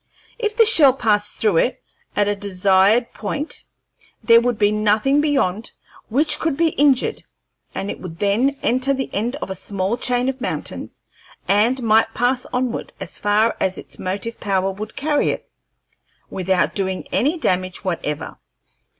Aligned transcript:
If 0.39 0.57
the 0.57 0.65
shell 0.65 0.93
passed 0.93 1.35
through 1.35 1.57
it 1.57 1.83
at 2.15 2.23
the 2.25 2.35
desired 2.35 3.13
point, 3.13 3.65
there 4.23 4.41
would 4.41 4.57
be 4.57 4.71
nothing 4.71 5.21
beyond 5.21 5.73
which 6.09 6.39
could 6.39 6.57
be 6.57 6.69
injured, 6.69 7.21
and 7.75 7.91
it 7.91 7.99
would 7.99 8.17
then 8.17 8.57
enter 8.63 8.95
the 8.95 9.11
end 9.13 9.35
of 9.43 9.51
a 9.51 9.53
small 9.53 9.97
chain 9.97 10.27
of 10.27 10.41
mountains, 10.41 11.01
and 11.47 11.83
might 11.83 12.15
pass 12.15 12.47
onward, 12.47 12.93
as 12.99 13.19
far 13.19 13.55
as 13.59 13.77
its 13.77 13.99
motive 13.99 14.39
power 14.39 14.71
would 14.71 14.95
carry 14.95 15.29
it, 15.29 15.47
without 16.31 16.73
doing 16.73 17.07
any 17.11 17.37
damage 17.37 17.85
whatever. 17.85 18.39